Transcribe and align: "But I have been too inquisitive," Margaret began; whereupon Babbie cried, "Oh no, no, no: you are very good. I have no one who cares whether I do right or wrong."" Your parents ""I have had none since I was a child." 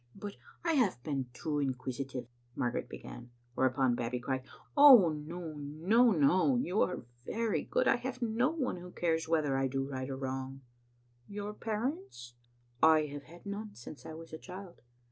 "But 0.15 0.35
I 0.65 0.71
have 0.73 0.97
been 1.03 1.27
too 1.31 1.59
inquisitive," 1.59 2.25
Margaret 2.55 2.89
began; 2.89 3.29
whereupon 3.53 3.93
Babbie 3.93 4.19
cried, 4.19 4.41
"Oh 4.75 5.09
no, 5.09 5.53
no, 5.57 6.09
no: 6.09 6.55
you 6.57 6.81
are 6.81 7.05
very 7.23 7.61
good. 7.61 7.87
I 7.87 7.97
have 7.97 8.19
no 8.19 8.49
one 8.49 8.77
who 8.77 8.89
cares 8.89 9.29
whether 9.29 9.55
I 9.55 9.67
do 9.67 9.87
right 9.87 10.09
or 10.09 10.17
wrong."" 10.17 10.61
Your 11.27 11.53
parents 11.53 12.33
""I 12.97 13.01
have 13.13 13.25
had 13.25 13.45
none 13.45 13.75
since 13.75 14.03
I 14.03 14.15
was 14.15 14.33
a 14.33 14.39
child." 14.39 14.81